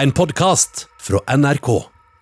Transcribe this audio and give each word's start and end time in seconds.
En 0.00 0.12
podkast 0.12 0.86
fra 1.00 1.36
NRK. 1.36 1.68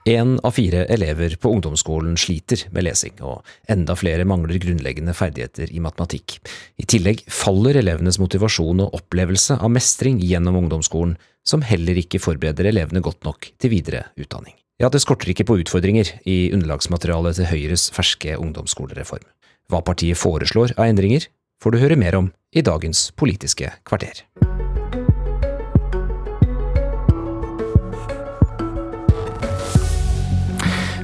En 0.04 0.40
av 0.42 0.50
fire 0.50 0.80
elever 0.90 1.36
på 1.36 1.50
ungdomsskolen 1.54 2.16
sliter 2.18 2.64
med 2.74 2.82
lesing, 2.88 3.12
og 3.22 3.46
enda 3.70 3.94
flere 3.94 4.24
mangler 4.26 4.58
grunnleggende 4.58 5.14
ferdigheter 5.14 5.70
i 5.70 5.78
matematikk. 5.84 6.40
I 6.74 6.88
tillegg 6.90 7.22
faller 7.30 7.78
elevenes 7.78 8.18
motivasjon 8.18 8.82
og 8.82 8.98
opplevelse 8.98 9.60
av 9.62 9.70
mestring 9.70 10.18
gjennom 10.18 10.58
ungdomsskolen, 10.64 11.14
som 11.46 11.62
heller 11.62 12.02
ikke 12.02 12.18
forbereder 12.18 12.66
elevene 12.72 13.04
godt 13.04 13.22
nok 13.28 13.52
til 13.62 13.70
videre 13.76 14.08
utdanning. 14.18 14.58
Ja, 14.82 14.90
det 14.90 15.04
skorter 15.06 15.30
ikke 15.30 15.46
på 15.46 15.60
utfordringer 15.62 16.16
i 16.26 16.50
underlagsmaterialet 16.50 17.38
til 17.38 17.50
Høyres 17.52 17.92
ferske 17.94 18.34
ungdomsskolereform. 18.42 19.22
Hva 19.70 19.84
partiet 19.86 20.18
foreslår 20.18 20.74
av 20.74 20.90
endringer, 20.90 21.30
får 21.62 21.76
du 21.76 21.82
høre 21.86 22.02
mer 22.02 22.18
om 22.24 22.34
i 22.50 22.66
dagens 22.66 23.12
Politiske 23.14 23.70
kvarter. 23.86 24.26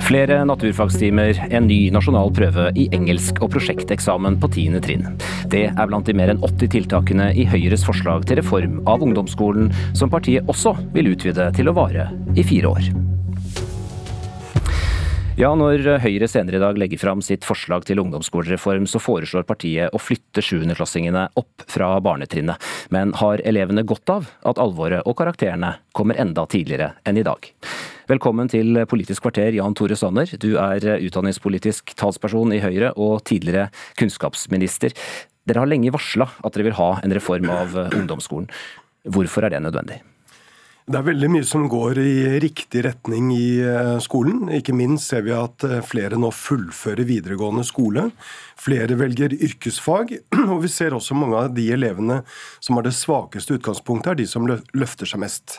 Flere 0.04 0.42
naturfagstimer, 0.44 1.38
en 1.48 1.64
ny 1.64 1.86
nasjonal 1.94 2.28
prøve 2.36 2.66
i 2.76 2.82
engelsk 2.92 3.38
og 3.40 3.54
prosjekteksamen 3.54 4.34
på 4.42 4.50
10. 4.50 4.74
trinn. 4.84 5.06
Det 5.48 5.62
er 5.70 5.88
blant 5.88 6.04
de 6.04 6.12
mer 6.12 6.34
enn 6.34 6.42
80 6.44 6.68
tiltakene 6.74 7.30
i 7.32 7.46
Høyres 7.48 7.86
forslag 7.88 8.26
til 8.28 8.36
reform 8.42 8.82
av 8.90 9.00
ungdomsskolen, 9.06 9.70
som 9.96 10.12
partiet 10.12 10.44
også 10.52 10.74
vil 10.92 11.08
utvide 11.14 11.48
til 11.56 11.72
å 11.72 11.74
vare 11.78 12.10
i 12.36 12.44
fire 12.44 12.74
år. 12.74 12.90
Ja, 15.40 15.54
når 15.56 15.88
Høyre 16.04 16.28
senere 16.28 16.60
i 16.60 16.62
dag 16.62 16.76
legger 16.78 17.00
fram 17.00 17.24
sitt 17.24 17.48
forslag 17.48 17.88
til 17.88 18.04
ungdomsskolereform, 18.04 18.84
så 18.84 19.00
foreslår 19.00 19.48
partiet 19.48 19.88
å 19.88 20.02
flytte 20.02 20.44
sjuendeklassingene 20.44 21.30
opp 21.40 21.64
fra 21.64 21.94
barnetrinnet. 22.04 22.60
Men 22.92 23.16
har 23.24 23.40
elevene 23.40 23.88
godt 23.88 24.12
av 24.12 24.28
at 24.44 24.60
alvoret 24.60 25.08
og 25.08 25.16
karakterene 25.16 25.78
kommer 25.96 26.20
enda 26.20 26.44
tidligere 26.44 26.92
enn 27.08 27.24
i 27.24 27.24
dag? 27.24 27.54
Velkommen 28.04 28.50
til 28.52 28.76
Politisk 28.84 29.24
kvarter, 29.24 29.54
Jan 29.56 29.72
Tore 29.72 29.96
Sanner. 29.96 30.28
Du 30.36 30.58
er 30.60 30.84
utdanningspolitisk 31.06 31.94
talsperson 31.96 32.52
i 32.52 32.60
Høyre 32.60 32.90
og 33.00 33.22
tidligere 33.24 33.70
kunnskapsminister. 33.96 34.92
Dere 35.48 35.62
har 35.64 35.70
lenge 35.70 35.92
varsla 35.94 36.26
at 36.44 36.52
dere 36.52 36.66
vil 36.68 36.76
ha 36.76 36.90
en 37.00 37.14
reform 37.16 37.48
av 37.48 37.72
ungdomsskolen. 37.86 38.50
Hvorfor 39.08 39.48
er 39.48 39.56
det 39.56 39.62
nødvendig? 39.64 40.02
Det 40.84 40.98
er 40.98 41.06
veldig 41.06 41.28
mye 41.32 41.44
som 41.48 41.62
går 41.72 41.96
i 42.02 42.14
riktig 42.44 42.82
retning 42.84 43.30
i 43.32 43.56
eh, 43.64 43.94
skolen. 44.04 44.50
Ikke 44.52 44.74
minst 44.76 45.08
ser 45.08 45.24
vi 45.24 45.32
at 45.32 45.64
eh, 45.64 45.80
flere 45.80 46.18
nå 46.20 46.28
fullfører 46.28 47.08
videregående 47.08 47.64
skole. 47.64 48.10
Flere 48.60 48.94
velger 48.98 49.34
yrkesfag, 49.34 50.14
og 50.52 50.60
vi 50.62 50.70
ser 50.70 50.94
også 50.94 51.16
mange 51.18 51.38
av 51.38 51.54
de 51.56 51.66
elevene 51.74 52.20
som 52.62 52.78
har 52.78 52.86
det 52.86 52.94
svakeste 52.96 53.58
utgangspunktet, 53.58 54.12
er 54.12 54.20
de 54.20 54.26
som 54.30 54.46
løfter 54.46 55.08
seg 55.08 55.22
mest. 55.24 55.58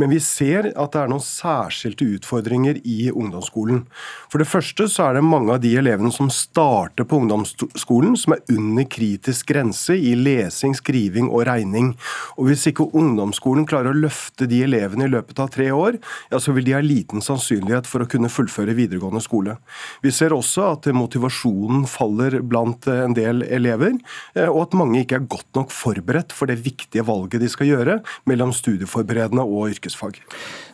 Men 0.00 0.12
vi 0.12 0.20
ser 0.22 0.70
at 0.72 0.94
det 0.94 1.02
er 1.02 1.10
noen 1.10 1.24
særskilte 1.24 2.06
utfordringer 2.16 2.78
i 2.84 3.10
ungdomsskolen. 3.10 3.84
For 4.32 4.42
det 4.42 4.48
første 4.50 4.86
så 4.92 5.08
er 5.08 5.18
det 5.18 5.26
mange 5.26 5.56
av 5.56 5.62
de 5.64 5.74
elevene 5.78 6.12
som 6.14 6.30
starter 6.32 7.06
på 7.08 7.20
ungdomsskolen 7.22 8.16
som 8.18 8.36
er 8.36 8.44
under 8.54 8.86
kritisk 8.90 9.50
grense 9.50 9.96
i 9.96 10.14
lesing, 10.18 10.76
skriving 10.78 11.30
og 11.30 11.46
regning. 11.48 11.92
Og 12.36 12.50
hvis 12.50 12.66
ikke 12.70 12.88
ungdomsskolen 12.96 13.66
klarer 13.68 13.92
å 13.92 14.00
løfte 14.06 14.48
de 14.50 14.62
elevene 14.66 15.08
i 15.08 15.12
løpet 15.12 15.42
av 15.42 15.50
tre 15.54 15.68
år, 15.74 15.98
ja, 16.30 16.40
så 16.42 16.54
vil 16.56 16.66
de 16.66 16.76
ha 16.76 16.82
liten 16.84 17.24
sannsynlighet 17.24 17.88
for 17.90 18.04
å 18.04 18.10
kunne 18.10 18.30
fullføre 18.32 18.76
videregående 18.76 19.22
skole. 19.24 19.58
Vi 20.04 20.12
ser 20.14 20.34
også 20.36 20.70
at 20.72 20.88
motivasjonen 20.94 21.86
faller 21.90 22.35
blant 22.42 22.88
en 22.92 23.14
del 23.16 23.44
elever, 23.46 23.96
eh, 24.34 24.48
og 24.48 24.66
at 24.66 24.76
mange 24.78 25.02
ikke 25.02 25.20
er 25.20 25.28
godt 25.30 25.48
nok 25.58 25.72
forberedt 25.74 26.34
for 26.36 26.50
det 26.50 26.58
viktige 26.64 27.06
valget 27.06 27.42
de 27.42 27.50
skal 27.52 27.70
gjøre 27.70 28.00
mellom 28.28 28.54
studieforberedende 28.56 29.44
og 29.44 29.72
yrkesfag. 29.76 30.20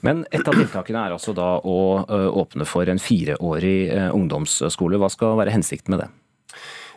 Men 0.07 0.25
et 0.31 0.47
av 0.47 0.57
tiltakene 0.57 1.07
er 1.07 1.17
altså 1.17 1.35
da 1.37 1.55
å 1.59 1.79
eh, 2.03 2.29
åpne 2.43 2.67
for 2.69 2.89
en 2.89 3.03
fireårig 3.03 3.79
eh, 3.93 4.11
ungdomsskole. 4.15 5.01
Hva 5.01 5.13
skal 5.13 5.39
være 5.41 5.55
hensikten 5.55 5.97
med 5.97 6.07
det? 6.07 6.11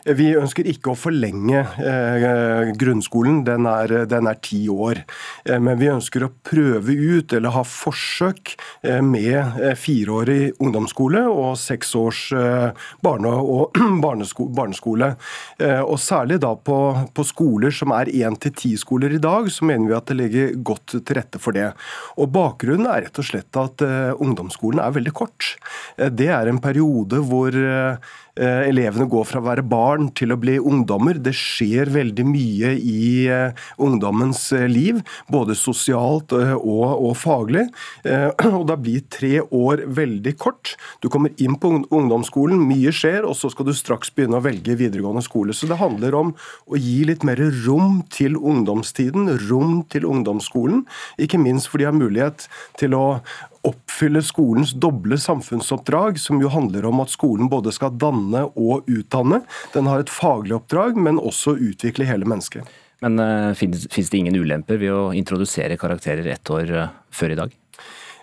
Vi 0.06 0.28
ønsker 0.38 0.68
ikke 0.70 0.92
å 0.92 0.98
forlenge 0.98 1.64
eh, 1.82 2.68
grunnskolen, 2.78 3.40
den 3.46 3.66
er, 3.66 4.04
den 4.06 4.28
er, 4.30 4.38
ti 4.38 4.60
år. 4.70 5.00
Eh, 5.42 5.58
men 5.58 5.78
vi 5.80 5.88
ønsker 5.90 6.22
å 6.22 6.30
prøve 6.46 6.94
ut, 6.94 7.32
eller 7.34 7.54
ha 7.56 7.64
forsøk 7.66 8.52
eh, 8.86 9.00
med 9.02 9.56
fireårig 9.80 10.52
ungdomsskole 10.62 11.24
og 11.26 11.56
seks 11.58 11.94
års 11.98 12.20
barne- 13.02 13.32
og 13.36 13.74
barnesko 14.04 14.46
barneskole. 14.56 15.08
Og 15.86 15.96
særlig 16.00 16.38
da 16.44 16.52
på, 16.54 16.76
på 17.16 17.24
skoler 17.26 17.74
som 17.74 17.94
er 17.96 18.10
én 18.12 18.36
til 18.40 18.54
ti 18.54 18.72
skoler 18.78 19.16
i 19.16 19.22
dag, 19.22 19.48
så 19.50 19.66
mener 19.66 19.90
vi 19.90 19.96
at 19.96 20.10
det 20.10 20.18
ligger 20.20 20.54
godt 20.70 20.98
til 20.98 21.18
rette 21.18 21.40
for 21.42 21.56
det. 21.56 21.72
Og 22.20 22.30
Bakgrunnen 22.34 22.86
er 22.90 23.06
rett 23.06 23.20
og 23.22 23.26
slett 23.26 23.58
at 23.58 23.82
ungdomsskolen 23.82 24.82
er 24.82 24.94
veldig 24.94 25.14
kort. 25.16 25.56
Det 25.96 26.30
er 26.30 26.50
en 26.50 26.62
periode 26.62 27.22
hvor 27.26 27.56
elevene 28.44 29.06
går 29.08 29.24
fra 29.28 29.40
å 29.40 29.46
være 29.46 29.64
barn 29.66 30.10
til 30.16 30.34
å 30.34 30.38
bli 30.40 30.58
ungdommer. 30.60 31.16
Det 31.22 31.32
skjer 31.36 31.88
veldig 31.94 32.26
mye 32.28 32.72
i 32.76 33.06
eh, 33.32 33.64
ungdommens 33.82 34.42
eh, 34.56 34.66
liv, 34.68 35.00
både 35.32 35.56
sosialt 35.58 36.34
og, 36.36 36.60
og 36.60 37.14
faglig. 37.18 37.66
Og 38.56 38.64
da 38.68 38.76
blir 38.80 39.04
tre 39.12 39.40
år 39.40 39.82
veldig 39.96 40.32
kort. 40.40 40.74
Du 41.02 41.08
kommer 41.12 41.32
inn 41.42 41.56
på 41.60 41.70
ungdomsskolen, 41.92 42.60
mye 42.68 42.92
skjer, 42.94 43.26
og 43.28 43.36
så 43.38 43.50
skal 43.52 43.68
du 43.68 43.74
straks 43.76 44.12
begynne 44.14 44.38
å 44.38 44.44
velge 44.44 44.76
videregående 44.78 45.24
skole. 45.24 45.54
Så 45.56 45.68
det 45.70 45.80
handler 45.80 46.16
om 46.16 46.32
å 46.66 46.80
gi 46.80 47.02
litt 47.08 47.26
mer 47.26 47.40
rom 47.66 48.00
til 48.12 48.38
ungdomstiden, 48.38 49.28
rom 49.48 49.82
til 49.92 50.08
ungdomsskolen. 50.08 50.84
Ikke 51.22 51.40
minst 51.42 51.70
fordi 51.72 51.86
de 51.86 51.90
har 51.90 51.96
mulighet 51.96 52.48
til 52.80 52.96
å 52.96 53.04
oppfylle 53.66 54.22
skolens 54.24 54.72
doble 54.78 55.18
samfunnsoppdrag, 55.20 56.20
som 56.22 56.40
jo 56.42 56.50
handler 56.52 56.86
om 56.88 57.02
at 57.04 57.12
skolen 57.12 57.50
både 57.52 57.74
skal 57.74 57.94
danne 57.98 58.46
og 58.54 58.88
utdanne. 58.88 59.42
Den 59.74 59.90
har 59.90 60.02
et 60.02 60.12
faglig 60.12 60.56
oppdrag, 60.58 60.98
men 60.98 61.20
også 61.20 61.56
utvikle 61.58 62.08
hele 62.08 62.28
mennesket. 62.28 62.66
Men 63.04 63.20
uh, 63.20 63.52
eh, 63.52 63.54
fins 63.92 64.10
det 64.10 64.18
ingen 64.18 64.38
ulemper 64.38 64.80
ved 64.80 64.94
å 64.94 65.12
introdusere 65.16 65.76
karakterer 65.80 66.30
ett 66.32 66.50
år 66.50 66.72
uh, 66.72 66.92
før 67.12 67.34
i 67.34 67.40
dag? 67.42 67.56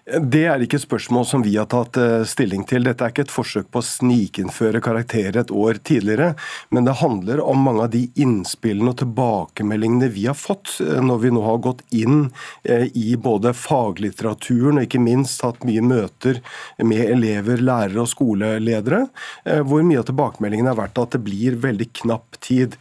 Det 0.04 0.42
er 0.52 0.60
ikke 0.60 0.76
et 0.76 0.84
spørsmål 0.84 1.24
som 1.24 1.44
vi 1.46 1.54
har 1.56 1.70
tatt 1.72 1.96
eh, 1.96 2.26
stilling 2.28 2.66
til. 2.68 2.84
Dette 2.84 3.06
er 3.06 3.14
ikke 3.14 3.24
et 3.24 3.32
forsøk 3.32 3.70
på 3.72 3.80
å 3.80 3.86
snikinnføre 3.88 4.82
karakterer 4.84 5.38
et 5.40 5.54
år 5.56 5.80
tidligere, 5.80 6.34
men 6.76 6.84
det 6.84 6.98
handler 7.00 7.40
om 7.40 7.62
mange 7.64 7.86
av 7.86 7.94
de 7.94 8.02
innspillene 8.20 8.92
og 8.92 8.98
tilbakemeldingene 9.00 10.12
vi 10.12 10.26
har 10.28 10.36
fått 10.36 10.76
eh, 10.84 11.00
når 11.00 11.24
vi 11.24 11.32
nå 11.32 11.46
har 11.48 11.64
gått 11.64 11.86
inn 11.96 12.26
eh, 12.68 12.90
i 13.00 13.16
både 13.16 13.56
faglitteraturen 13.56 14.82
og 14.82 14.90
ikke 14.90 15.00
minst 15.06 15.46
hatt 15.48 15.64
mye 15.64 15.86
møter 15.88 16.42
med 16.84 17.06
elever, 17.08 17.64
lærere 17.64 18.04
og 18.04 18.12
skoleledere, 18.12 19.06
hvor 19.64 19.86
mye 19.88 20.02
av 20.02 20.08
tilbakemeldingene 20.10 20.74
har 20.74 20.82
vært 20.82 21.00
at 21.00 21.16
det 21.16 21.22
blir 21.24 21.56
veldig 21.64 21.88
knapp 22.02 22.40
tid. 22.44 22.76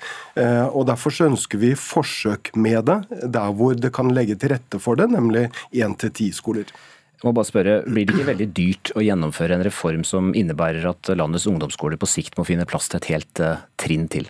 Og 0.73 0.87
Derfor 0.89 1.15
så 1.15 1.29
ønsker 1.31 1.61
vi 1.63 1.75
forsøk 1.79 2.51
med 2.59 2.89
det, 2.89 2.99
der 3.35 3.55
hvor 3.55 3.77
det 3.79 3.93
kan 3.95 4.11
legge 4.15 4.39
til 4.41 4.55
rette 4.55 4.81
for 4.83 4.99
det, 4.99 5.11
nemlig 5.13 5.49
én 5.71 5.95
til 6.01 6.15
ti 6.17 6.33
skoler. 6.35 6.71
Må 7.23 7.33
bare 7.37 7.47
spørre, 7.47 7.75
Blir 7.87 8.07
det 8.07 8.17
ikke 8.17 8.31
veldig 8.33 8.49
dyrt 8.57 8.93
å 8.99 9.05
gjennomføre 9.05 9.55
en 9.57 9.67
reform 9.67 10.03
som 10.07 10.33
innebærer 10.35 10.89
at 10.91 11.13
landets 11.15 11.47
ungdomsskoler 11.51 12.01
på 12.01 12.11
sikt 12.11 12.39
må 12.39 12.47
finne 12.49 12.67
plass 12.67 12.91
til 12.91 12.99
et 12.99 13.11
helt 13.13 13.43
uh, 13.43 13.63
trinn 13.79 14.09
til? 14.11 14.27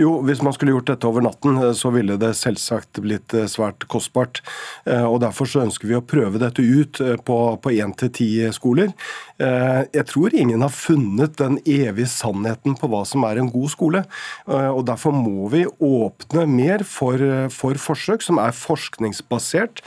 Jo, 0.00 0.18
hvis 0.26 0.42
man 0.44 0.54
skulle 0.56 0.74
gjort 0.74 0.90
dette 0.90 1.08
over 1.08 1.24
natten, 1.24 1.58
eh, 1.60 1.72
så 1.76 1.92
ville 1.94 2.18
det 2.20 2.32
selvsagt 2.38 3.00
blitt 3.04 3.34
eh, 3.36 3.48
svært 3.50 3.86
kostbart. 3.90 4.42
og 4.86 5.20
Derfor 5.22 5.48
så 5.48 5.62
ønsker 5.64 5.88
vi 5.88 5.96
å 5.96 6.04
prøve 6.04 6.40
dette 6.40 6.62
ut 6.62 6.98
på 7.26 7.72
én 7.72 7.92
til 7.98 8.10
ti 8.14 8.28
skoler. 8.54 8.92
Jeg 9.38 10.04
tror 10.08 10.34
ingen 10.36 10.62
har 10.64 10.72
funnet 10.72 11.36
den 11.40 11.58
evige 11.68 12.08
sannheten 12.08 12.76
på 12.78 12.88
hva 12.90 13.02
som 13.08 13.24
er 13.28 13.40
en 13.40 13.50
god 13.52 13.72
skole. 13.72 14.02
og 14.46 14.82
Derfor 14.88 15.14
må 15.16 15.48
vi 15.52 15.64
åpne 15.66 16.46
mer 16.48 16.84
for, 16.88 17.20
for 17.52 17.80
forsøk 17.80 18.24
som 18.24 18.40
er 18.42 18.56
forskningsbasert, 18.56 19.82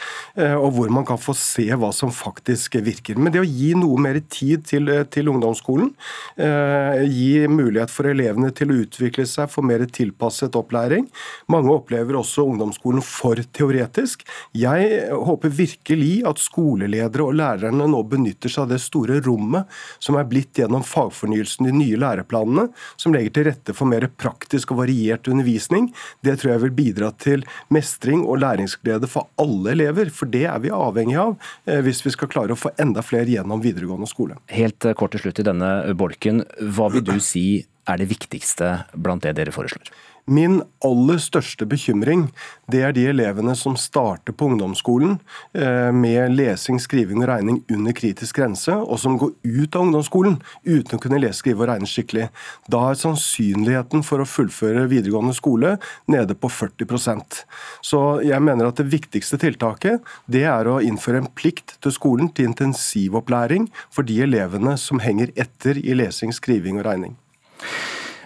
og 0.60 0.70
hvor 0.76 0.94
man 0.94 1.08
kan 1.08 1.22
få 1.22 1.36
se 1.38 1.68
hva 1.72 1.92
som 1.96 2.14
faktisk 2.14 2.78
virker. 2.85 3.20
Men 3.20 3.34
det 3.34 3.44
å 3.44 3.47
gi 3.47 3.74
noe 3.78 4.00
mer 4.02 4.20
tid 4.30 4.68
til, 4.70 4.92
til 5.14 5.32
ungdomsskolen, 5.32 5.94
eh, 6.38 7.03
gi 7.09 7.47
mulighet 7.52 7.92
for 7.94 8.09
elevene 8.09 8.52
til 8.56 8.72
å 8.72 8.80
utvikle 8.84 9.26
seg, 9.30 9.50
få 9.52 9.64
mer 9.66 9.78
tilpasset 9.87 10.58
opplæring. 10.59 11.08
Mange 11.47 11.72
opplever 11.73 12.20
også 12.20 12.43
ungdomsskolen 12.49 13.03
for 13.05 13.40
teoretisk. 13.55 14.26
Jeg 14.58 15.08
håper 15.14 15.53
virkelig 15.53 16.11
at 16.28 16.41
skoleledere 16.41 17.28
og 17.28 17.37
lærerne 17.40 17.87
nå 17.90 18.03
benytter 18.09 18.52
seg 18.52 18.66
av 18.66 18.73
det 18.73 18.81
store 18.84 19.20
rommet 19.26 19.70
som 20.03 20.17
er 20.20 20.28
blitt 20.29 20.59
gjennom 20.59 20.84
fagfornyelsen, 20.85 21.70
de 21.70 21.76
nye 21.76 21.99
læreplanene, 21.99 22.67
som 22.99 23.16
legger 23.16 23.35
til 23.35 23.47
rette 23.49 23.76
for 23.78 23.90
mer 23.90 24.08
praktisk 24.20 24.73
og 24.73 24.81
variert 24.84 25.29
undervisning. 25.31 25.90
Det 26.25 26.37
tror 26.40 26.53
jeg 26.55 26.64
vil 26.66 26.75
bidra 26.82 27.11
til 27.22 27.46
mestring 27.73 28.25
og 28.25 28.41
læringsglede 28.43 29.09
for 29.09 29.29
alle 29.41 29.73
elever, 29.75 30.11
for 30.14 30.29
det 30.32 30.46
er 30.49 30.59
vi 30.64 30.73
avhengig 30.73 31.17
av 31.20 31.35
eh, 31.66 31.82
hvis 31.85 32.03
vi 32.05 32.14
skal 32.16 32.32
klare 32.32 32.55
å 32.55 32.59
få 32.59 32.73
enda 32.82 33.03
flere 33.05 33.29
gjennom 33.29 33.64
videregående 33.64 34.09
skole. 34.09 34.40
Helt 34.53 34.85
eh, 34.85 34.96
kort 34.97 35.16
til 35.16 35.25
slutt 35.25 35.41
i 35.43 35.47
denne 35.47 35.72
bolken. 35.97 36.43
Hva 36.59 36.90
vil 36.93 37.05
du 37.05 37.17
si 37.23 37.47
er 37.90 38.02
det 38.02 38.12
viktigste 38.12 38.76
blant 38.94 39.26
det 39.26 39.36
dere 39.40 39.56
foreslår? 39.56 39.91
Min 40.30 40.59
aller 40.86 41.18
største 41.18 41.66
bekymring 41.66 42.28
det 42.70 42.84
er 42.86 42.94
de 42.94 43.08
elevene 43.09 43.56
som 43.58 43.74
starter 43.80 44.36
på 44.38 44.52
ungdomsskolen 44.52 45.16
eh, 45.58 45.90
med 45.96 46.36
lesing, 46.36 46.78
skriving 46.82 47.24
og 47.24 47.32
regning 47.32 47.58
under 47.74 47.96
kritisk 47.97 48.38
grense, 48.38 48.76
og 48.76 49.00
som 49.02 49.18
går 49.18 49.32
ut 49.41 49.74
av 49.76 49.88
ungdomsskolen 49.88 50.36
uten 50.68 51.00
å 51.00 51.02
kunne 51.02 51.18
lese, 51.24 51.40
skrive 51.41 51.64
og 51.64 51.72
regne 51.72 51.90
skikkelig. 51.90 52.28
Da 52.70 52.84
er 52.91 53.00
sannsynligheten 53.00 54.06
for 54.06 54.22
å 54.22 54.28
fullføre 54.30 54.85
videregående 54.92 55.34
skole 55.38 55.78
nede 56.06 56.38
på 56.38 56.52
40% 56.53 57.40
Så 57.85 58.02
jeg 58.26 58.44
mener 58.44 58.70
at 58.70 58.78
det 58.78 58.90
viktigste 58.92 59.40
tiltaket 59.42 60.06
det 60.30 60.44
er 60.52 60.70
å 60.70 60.78
innføre 60.84 61.24
en 61.24 61.32
plikt 61.34 61.80
til 61.82 61.96
skolen 61.96 62.30
til 62.30 62.52
intensivopplæring 62.52 63.66
for 63.90 64.06
de 64.06 64.22
elevene 64.28 64.78
som 64.78 65.02
henger 65.02 65.34
etter 65.34 65.82
i 65.82 65.97
lesing, 65.97 66.35
skriving 66.35 66.78
og 66.84 66.85
regning. 66.92 67.18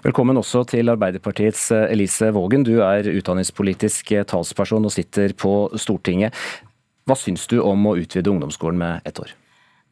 Velkommen 0.04 0.36
også 0.36 0.66
til 0.68 0.92
Arbeiderpartiets 0.92 1.70
eh, 1.72 1.86
Elise 1.94 2.28
Vågen. 2.36 2.66
Du 2.68 2.82
er 2.84 3.08
utdanningspolitisk 3.08 4.12
eh, 4.12 4.26
talsperson 4.28 4.84
og 4.84 4.92
sitter 4.92 5.32
på 5.32 5.54
Stortinget. 5.80 6.36
Hva 7.08 7.16
syns 7.20 7.48
du 7.52 7.62
om 7.64 7.88
å 7.88 7.96
utvide 8.00 8.32
ungdomsskolen 8.32 8.82
med 8.82 9.08
ett 9.08 9.22
år? 9.24 9.32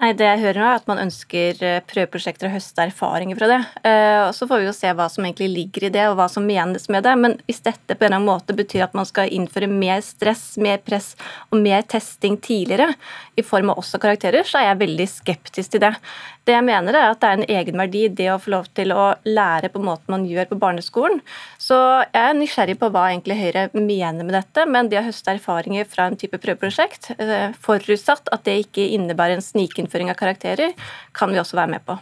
Nei, 0.01 0.15
Det 0.17 0.25
jeg 0.25 0.41
hører 0.41 0.57
nå 0.57 0.65
er 0.65 0.79
at 0.79 0.87
man 0.89 0.99
ønsker 1.03 1.59
eh, 1.61 1.83
prøveprosjekter 1.85 2.47
og 2.47 2.55
høste 2.55 2.81
erfaringer 2.87 3.37
fra 3.37 3.49
det. 3.51 3.59
Eh, 3.85 4.21
og 4.25 4.31
Så 4.33 4.47
får 4.49 4.63
vi 4.63 4.65
jo 4.65 4.73
se 4.73 4.89
hva 4.97 5.05
som 5.13 5.27
egentlig 5.27 5.51
ligger 5.53 5.85
i 5.85 5.91
det, 5.93 6.07
og 6.09 6.15
hva 6.17 6.25
som 6.25 6.47
menes 6.47 6.87
med 6.89 7.05
det. 7.05 7.13
Men 7.21 7.35
hvis 7.45 7.61
dette 7.61 7.93
på 7.93 8.07
en 8.07 8.09
eller 8.09 8.17
annen 8.17 8.31
måte 8.31 8.55
betyr 8.57 8.87
at 8.87 8.97
man 8.97 9.05
skal 9.05 9.29
innføre 9.29 9.69
mer 9.69 10.01
stress, 10.01 10.55
mer 10.57 10.81
press 10.81 11.13
og 11.51 11.61
mer 11.61 11.85
testing 11.85 12.39
tidligere, 12.41 12.95
i 13.37 13.45
form 13.45 13.69
av 13.69 13.77
også 13.83 14.01
karakterer, 14.01 14.41
så 14.41 14.57
er 14.63 14.71
jeg 14.71 14.81
veldig 14.81 15.07
skeptisk 15.11 15.75
til 15.75 15.85
det. 15.85 15.93
Det 16.49 16.55
jeg 16.55 16.65
mener 16.65 16.97
er 16.97 17.11
at 17.11 17.21
det 17.21 17.29
er 17.29 17.37
en 17.37 17.53
egenverdi 17.59 18.01
det 18.17 18.31
å 18.33 18.39
få 18.41 18.55
lov 18.55 18.71
til 18.73 18.95
å 18.97 19.11
lære 19.29 19.69
på 19.69 19.83
måten 19.85 20.09
man 20.09 20.25
gjør 20.25 20.49
på 20.49 20.57
barneskolen. 20.63 21.21
Så 21.61 21.77
jeg 22.07 22.23
er 22.25 22.33
nysgjerrig 22.39 22.79
på 22.81 22.89
hva 22.89 23.11
egentlig 23.11 23.37
Høyre 23.37 23.67
mener 23.77 24.25
med 24.25 24.33
dette, 24.33 24.65
men 24.65 24.89
det 24.89 24.97
å 24.97 25.05
høste 25.05 25.35
erfaringer 25.35 25.85
fra 25.85 26.09
en 26.09 26.17
type 26.17 26.41
prøveprosjekt, 26.41 27.13
eh, 27.21 27.53
forutsatt 27.53 28.33
at 28.33 28.49
det 28.49 28.57
ikke 28.65 28.89
innebærer 28.97 29.37
en 29.37 29.45
snikinnføring 29.45 29.90
innføring 29.91 30.11
av 30.11 30.15
karakterer, 30.15 30.73
kan 31.11 31.31
vi 31.31 31.39
også 31.39 31.57
være 31.59 31.75
med 31.75 31.85
på. 31.85 31.97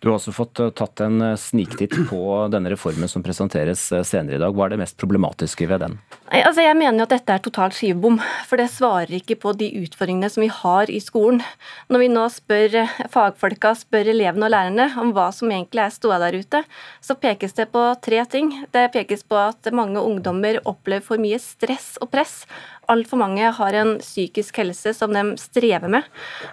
Du 0.00 0.08
har 0.08 0.18
også 0.18 0.32
fått 0.32 0.60
eh, 0.60 0.70
tatt 0.70 1.00
en 1.00 1.20
eh, 1.22 1.36
sniktitt 1.36 1.94
på 2.10 2.20
denne 2.52 2.70
reformen 2.70 3.08
som 3.08 3.22
presenteres 3.22 3.90
eh, 3.92 4.04
senere 4.06 4.38
i 4.38 4.42
dag. 4.42 4.54
Hva 4.54 4.66
er 4.66 4.76
det 4.76 4.82
mest 4.84 4.98
problematiske 4.98 5.66
ved 5.66 5.82
den? 5.82 5.98
Altså 6.28 6.60
jeg 6.60 6.76
mener 6.76 7.00
jo 7.00 7.06
at 7.06 7.12
dette 7.14 7.32
er 7.32 7.40
totalt 7.40 7.72
skivebom, 7.72 8.18
for 8.44 8.60
det 8.60 8.66
svarer 8.68 9.14
ikke 9.16 9.38
på 9.40 9.54
de 9.56 9.70
utfordringene 9.80 10.28
som 10.28 10.42
vi 10.44 10.50
har 10.52 10.90
i 10.92 10.98
skolen. 11.00 11.40
Når 11.88 12.02
vi 12.02 12.08
nå 12.12 12.24
spør 12.32 12.76
fagfolka, 13.08 13.72
spør 13.78 14.10
elevene 14.12 14.44
og 14.44 14.52
lærerne 14.52 14.90
om 15.00 15.14
hva 15.16 15.30
som 15.32 15.48
egentlig 15.48 15.86
er 15.86 15.94
ståa 15.94 16.18
der 16.20 16.36
ute, 16.36 16.60
så 17.00 17.16
pekes 17.16 17.56
det 17.56 17.70
på 17.72 17.84
tre 18.04 18.20
ting. 18.28 18.52
Det 18.76 18.90
pekes 18.92 19.24
på 19.24 19.40
at 19.40 19.72
mange 19.72 20.04
ungdommer 20.04 20.60
opplever 20.68 21.06
for 21.06 21.22
mye 21.22 21.40
stress 21.40 21.94
og 22.02 22.12
press 22.12 22.42
altfor 22.88 23.20
mange 23.20 23.50
har 23.54 23.76
en 23.76 23.96
psykisk 24.00 24.60
helse 24.62 24.94
som 24.96 25.12
de 25.12 25.22
strever 25.40 25.90
med. 25.92 26.06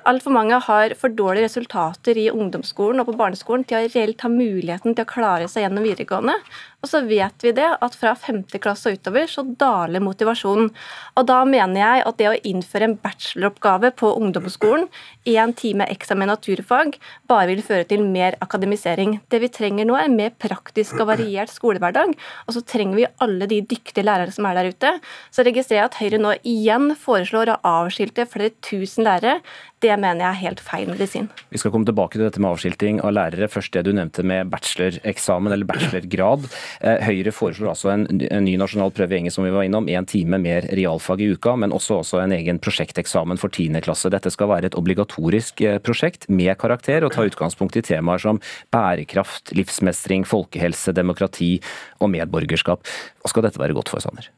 Altfor 0.07 0.33
mange 0.35 0.59
har 0.67 0.95
for 0.99 1.13
dårlige 1.15 1.47
resultater 1.47 2.17
i 2.19 2.27
ungdomsskolen 2.31 3.01
og 3.01 3.09
på 3.09 3.17
barneskolen 3.19 3.65
til 3.67 3.79
å 3.79 3.91
reelt 3.93 4.25
ha 4.25 4.31
muligheten 4.31 4.95
til 4.95 5.05
å 5.05 5.09
klare 5.09 5.49
seg 5.51 5.65
gjennom 5.65 5.85
videregående. 5.87 6.35
Og 6.83 6.91
så 6.91 7.01
vet 7.07 7.45
vi 7.45 7.55
det 7.55 7.69
at 7.73 7.97
fra 7.97 8.13
femte 8.19 8.59
klasse 8.61 8.91
og 8.91 8.99
utover 8.99 9.31
så 9.31 9.45
daler 9.65 10.03
motivasjonen. 10.03 10.69
Og 11.17 11.27
da 11.29 11.41
mener 11.49 11.81
jeg 11.81 12.05
at 12.05 12.19
det 12.19 12.29
å 12.29 12.37
innføre 12.51 12.89
en 12.89 12.97
bacheloroppgave 13.01 13.91
på 13.99 14.11
ungdomsskolen, 14.19 14.87
én 15.25 15.53
time 15.57 15.87
ekstra 15.91 16.17
med 16.19 16.29
naturfag, 16.29 16.95
bare 17.29 17.49
vil 17.51 17.63
føre 17.65 17.87
til 17.89 18.05
mer 18.05 18.37
akademisering. 18.45 19.19
Det 19.31 19.41
vi 19.43 19.51
trenger 19.51 19.87
nå 19.89 19.97
er 19.97 20.09
en 20.09 20.17
mer 20.19 20.33
praktisk 20.41 20.99
og 21.01 21.09
variert 21.13 21.53
skolehverdag. 21.53 22.15
Og 22.45 22.57
så 22.57 22.63
trenger 22.65 22.99
vi 22.99 23.09
alle 23.23 23.49
de 23.51 23.61
dyktige 23.65 24.05
lærere 24.05 24.33
som 24.35 24.47
er 24.49 24.59
der 24.59 24.71
ute. 24.73 24.93
Så 25.33 25.45
registrerer 25.47 25.83
jeg 25.83 25.91
at 25.91 25.99
Høyre 26.01 26.21
nå 26.21 26.35
igjen 26.45 26.91
foreslår 26.99 27.55
å 27.55 27.61
avskilte 27.81 28.27
flere 28.29 28.53
tusen 28.65 29.07
lærere. 29.07 29.39
Det 29.85 29.93
mener 30.01 30.23
jeg 30.23 30.31
er 30.31 30.41
helt 30.47 30.61
feil 30.65 30.87
medisin. 30.89 31.27
Vi 31.53 31.59
skal 31.61 31.71
komme 31.73 31.85
tilbake 31.85 32.17
til 32.17 32.25
dette 32.25 32.41
med 32.41 32.55
avskilting 32.55 33.01
av 33.05 33.11
lærere. 33.13 33.49
Først 33.51 33.75
det 33.75 33.83
du 33.85 33.91
nevnte 33.93 34.23
med 34.25 34.49
bacheloreksamen 34.49 35.53
eller 35.53 35.67
bachelorgrad. 35.69 36.47
Eh, 36.81 37.03
Høyre 37.05 37.33
foreslår 37.35 37.73
altså 37.75 37.91
en, 37.93 38.07
ny 38.47 38.55
nasjonal 38.57 38.93
prøve 38.95 39.13
i 39.13 39.19
engelsk 39.19 39.37
som 39.37 39.45
vi 39.45 39.53
var 39.53 39.67
innom, 39.67 39.89
én 39.91 40.07
time 40.09 40.39
mer 40.41 40.65
realfag 40.79 41.21
i 41.21 41.29
uka, 41.35 41.53
men 41.61 41.75
også, 41.75 41.99
også 42.01 42.23
en 42.23 42.33
egen 42.33 42.61
prosjekteksamen 42.63 43.41
for 43.41 43.53
10. 43.53 43.77
klasse. 43.85 44.09
Dette 44.13 44.31
skal 44.33 44.49
være 44.55 44.71
et 44.71 44.79
obligatorisk 44.79 45.61
eh, 45.61 45.77
prosjekt 45.83 46.29
med 46.33 46.55
karakter 46.61 47.05
og 47.05 47.13
ta 47.13 47.27
utgangspunkt 47.27 47.77
i 47.77 47.85
temaer 47.85 48.25
som 48.25 48.41
bærekraft, 48.73 49.53
livsmestring, 49.53 50.25
folkehelse, 50.25 50.95
demokrati 50.97 51.59
og 52.01 52.09
medborgerskap. 52.15 52.89
Hva 53.21 53.33
skal 53.33 53.45
dette 53.45 53.61
være 53.61 53.77
godt 53.77 53.93
for, 53.93 54.01
Sanner? 54.01 54.33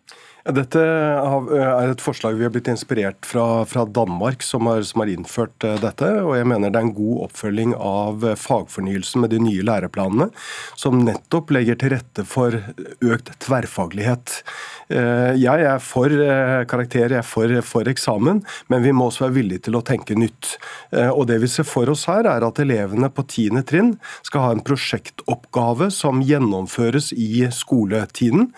Dette 0.55 0.79
er 0.79 1.89
et 1.91 2.01
forslag 2.03 2.37
vi 2.39 2.45
har 2.45 2.51
blitt 2.53 2.69
inspirert 2.71 3.27
fra, 3.27 3.65
fra 3.67 3.83
Danmark, 3.83 4.43
som 4.45 4.69
har, 4.69 4.83
som 4.87 5.03
har, 5.03 5.11
innført 5.11 5.65
dette. 5.81 6.07
og 6.23 6.37
jeg 6.37 6.47
mener 6.47 6.71
Det 6.71 6.79
er 6.79 6.87
en 6.87 6.93
god 6.95 7.25
oppfølging 7.27 7.73
av 7.75 8.23
fagfornyelsen 8.39 9.23
med 9.23 9.33
de 9.35 9.41
nye 9.43 9.65
læreplanene, 9.67 10.29
som 10.79 11.01
nettopp 11.03 11.51
legger 11.51 11.79
til 11.79 11.95
rette 11.97 12.23
for 12.27 12.55
økt 13.03 13.33
tverrfaglighet. 13.43 14.41
Eh, 14.87 15.33
jeg 15.35 15.63
er 15.67 15.81
for 15.83 16.11
eh, 16.11 16.63
karakter, 16.69 17.11
jeg 17.11 17.19
er 17.19 17.27
for, 17.27 17.51
for 17.67 17.89
eksamen, 17.91 18.39
men 18.71 18.83
vi 18.85 18.93
må 18.95 19.09
også 19.09 19.25
være 19.25 19.35
villige 19.35 19.65
til 19.67 19.75
å 19.79 19.83
tenke 19.85 20.15
nytt. 20.15 20.53
Eh, 20.95 21.09
og 21.11 21.27
Det 21.27 21.39
vi 21.43 21.49
ser 21.51 21.67
for 21.67 21.91
oss 21.91 22.05
her, 22.07 22.27
er 22.29 22.45
at 22.47 22.61
elevene 22.63 23.09
på 23.11 23.25
10. 23.25 23.63
trinn 23.67 23.93
skal 24.25 24.45
ha 24.45 24.53
en 24.55 24.63
prosjektoppgave 24.63 25.89
som 25.91 26.23
gjennomføres 26.23 27.11
i 27.13 27.43
skoletiden, 27.53 28.49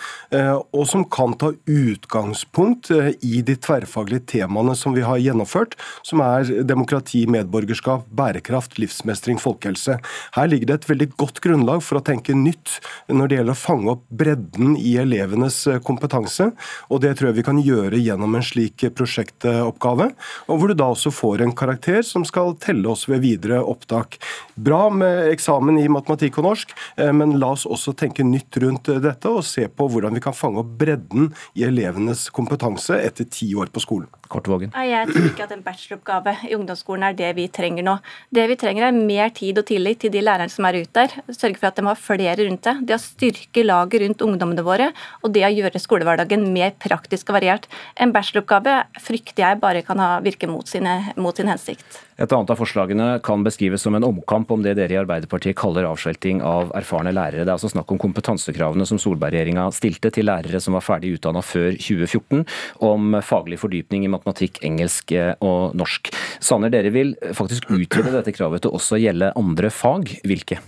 og 0.76 0.84
som 0.88 1.04
kan 1.12 1.34
ta 1.40 1.50
utgangspunkt 1.70 2.90
i 3.26 3.42
de 3.46 3.56
tverrfaglige 3.60 4.26
temaene 4.34 4.76
som 4.78 4.94
vi 4.96 5.04
har 5.06 5.20
gjennomført, 5.22 5.76
som 6.06 6.22
er 6.24 6.50
demokrati, 6.68 7.24
medborgerskap, 7.30 8.06
bærekraft, 8.16 8.78
livsmestring, 8.82 9.40
folkehelse. 9.42 9.98
Her 10.38 10.52
ligger 10.52 10.72
det 10.72 10.78
et 10.80 10.90
veldig 10.92 11.10
godt 11.20 11.42
grunnlag 11.46 11.84
for 11.86 12.00
å 12.00 12.06
tenke 12.06 12.38
nytt 12.38 12.78
når 13.12 13.32
det 13.32 13.40
gjelder 13.40 13.58
å 13.58 13.64
fange 13.64 13.96
opp 13.96 14.06
bredden 14.22 14.76
i 14.78 14.96
elevenes 15.02 15.62
kompetanse 15.86 16.19
kompetanse. 16.20 16.52
og 16.90 17.02
Det 17.02 17.18
tror 17.18 17.30
jeg 17.30 17.38
vi 17.40 17.44
kan 17.44 17.62
gjøre 17.62 18.00
gjennom 18.00 18.36
en 18.36 18.44
slik 18.44 18.84
prosjektoppgave. 18.96 20.12
og 20.48 20.60
Hvor 20.60 20.68
du 20.68 20.74
da 20.74 20.86
også 20.86 21.12
får 21.12 21.42
en 21.42 21.56
karakter 21.56 22.02
som 22.04 22.26
skal 22.26 22.56
telle 22.60 22.88
oss 22.90 23.08
ved 23.08 23.22
videre 23.22 23.64
opptak. 23.64 24.18
Bra 24.56 24.90
med 24.90 25.32
eksamen 25.32 25.80
i 25.80 25.88
matematikk 25.88 26.40
og 26.40 26.46
norsk, 26.46 26.74
eh, 26.98 27.12
men 27.12 27.40
la 27.40 27.52
oss 27.52 27.66
også 27.66 27.96
tenke 27.96 28.24
nytt 28.24 28.58
rundt 28.58 28.84
dette 29.02 29.26
og 29.26 29.44
se 29.44 29.68
på 29.68 29.90
hvordan 29.90 30.14
vi 30.14 30.22
kan 30.22 30.34
fange 30.34 30.60
opp 30.60 30.78
bredden 30.78 31.34
i 31.56 31.64
elevenes 31.64 32.30
kompetanse 32.30 32.94
etter 32.94 33.26
ti 33.26 33.54
år 33.56 33.68
på 33.72 33.80
skolen. 33.80 34.19
Kortvågen. 34.30 34.74
Jeg 34.86 35.10
tror 35.10 35.26
ikke 35.26 35.46
at 35.48 35.54
en 35.56 35.64
bacheloroppgave 35.66 36.36
i 36.50 36.54
ungdomsskolen 36.54 37.08
er 37.08 37.16
det 37.18 37.32
vi 37.38 37.48
trenger 37.50 37.86
nå. 37.86 37.96
Det 38.30 38.44
vi 38.52 38.58
trenger 38.62 38.86
er 38.86 38.98
mer 38.98 39.32
tid 39.34 39.58
og 39.58 39.66
tillit 39.66 40.04
til 40.04 40.14
de 40.14 40.22
lærerne 40.22 40.54
som 40.54 40.68
er 40.70 40.78
ute 40.84 40.94
der. 41.00 41.16
Sørge 41.34 41.58
for 41.58 41.70
at 41.72 41.80
de 41.80 41.86
har 41.88 41.98
flere 41.98 42.36
rundt 42.44 42.68
det. 42.68 42.76
Det 42.92 42.98
å 42.98 43.02
styrke 43.02 43.64
laget 43.66 44.04
rundt 44.04 44.22
ungdommene 44.26 44.66
våre, 44.66 44.92
og 45.24 45.34
det 45.34 45.48
å 45.48 45.54
gjøre 45.54 45.82
skolehverdagen 45.82 46.46
mer 46.54 46.76
praktisk 46.78 47.32
og 47.32 47.40
variert. 47.40 47.66
En 47.98 48.14
bacheloroppgave 48.14 48.76
frykter 49.02 49.48
jeg 49.48 49.62
bare 49.64 49.82
kan 49.88 50.04
ha, 50.04 50.12
virke 50.22 50.50
mot, 50.52 50.68
sine, 50.70 51.00
mot 51.18 51.36
sin 51.36 51.50
hensikt. 51.50 52.04
Et 52.20 52.34
annet 52.36 52.50
av 52.52 52.60
forslagene 52.60 53.08
kan 53.24 53.46
beskrives 53.46 53.82
som 53.82 53.96
en 53.96 54.04
omkamp 54.04 54.50
om 54.52 54.62
det 54.62 54.74
dere 54.76 54.92
i 54.92 55.00
Arbeiderpartiet 55.00 55.56
kaller 55.58 55.88
avskjelting 55.88 56.42
av 56.44 56.74
erfarne 56.76 57.14
lærere. 57.16 57.46
Det 57.46 57.48
er 57.48 57.56
altså 57.56 57.72
snakk 57.72 57.94
om 57.96 58.02
kompetansekravene 58.02 58.86
som 58.86 59.00
Solberg-regjeringa 59.00 59.70
stilte 59.74 60.12
til 60.14 60.28
lærere 60.28 60.60
som 60.62 60.76
var 60.76 60.84
ferdig 60.84 61.16
utdanna 61.16 61.42
før 61.42 61.72
2014, 61.80 62.44
om 62.84 63.16
faglig 63.24 63.62
fordypning 63.62 64.04
i 64.04 64.12
matematikk, 64.12 64.19
engelsk 64.66 65.12
eh, 65.12 65.36
og 65.42 65.76
norsk. 65.78 66.12
Sanner, 66.40 66.72
dere 66.74 66.92
vil 66.94 67.16
faktisk 67.36 67.70
utvide 67.70 68.14
dette 68.14 68.34
kravet 68.36 68.64
til 68.66 68.76
også 68.76 69.00
gjelde 69.02 69.34
andre 69.40 69.72
fag. 69.74 70.20
Hvilke? 70.28 70.60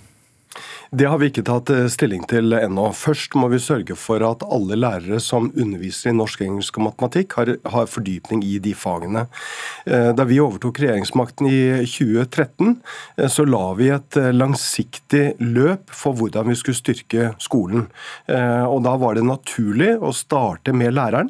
Det 0.92 1.06
har 1.08 1.22
vi 1.22 1.30
ikke 1.30 1.46
tatt 1.48 1.70
eh, 1.72 1.86
stilling 1.88 2.26
til 2.28 2.52
ennå. 2.52 2.90
Først 2.92 3.38
må 3.40 3.48
vi 3.48 3.62
sørge 3.64 3.96
for 3.96 4.20
at 4.28 4.42
alle 4.44 4.76
lærere 4.76 5.22
som 5.24 5.46
underviser 5.56 6.12
i 6.12 6.18
norsk, 6.18 6.42
engelsk 6.44 6.82
og 6.82 6.84
matematikk, 6.90 7.38
har, 7.40 7.52
har 7.72 7.88
fordypning 7.88 8.42
i 8.44 8.58
de 8.60 8.74
fagene. 8.76 9.22
Eh, 9.86 10.10
da 10.12 10.26
vi 10.28 10.42
overtok 10.44 10.82
regjeringsmakten 10.84 11.48
i 11.48 11.62
2013, 11.88 12.74
eh, 13.16 13.30
så 13.32 13.46
la 13.48 13.62
vi 13.80 13.88
et 13.96 14.20
langsiktig 14.36 15.22
løp 15.40 15.96
for 15.96 16.20
hvordan 16.20 16.52
vi 16.52 16.58
skulle 16.60 16.82
styrke 16.82 17.30
skolen. 17.40 17.88
Og 18.28 18.84
Da 18.84 18.98
var 19.00 19.16
det 19.16 19.24
naturlig 19.24 19.94
å 20.02 20.12
starte 20.16 20.74
med 20.76 20.94
læreren, 20.96 21.30